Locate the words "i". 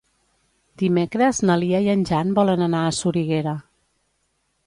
1.87-1.91